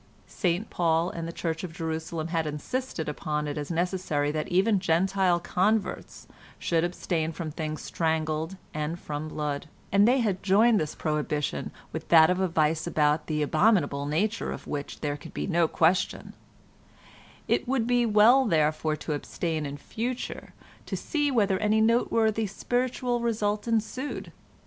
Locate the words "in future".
19.67-20.55